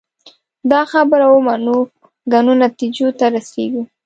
دا 0.71 0.81
خبره 0.91 1.27
ومنو 1.29 1.77
ګڼو 2.31 2.53
نتیجو 2.63 3.07
ته 3.19 3.25
رسېږو 3.35 3.83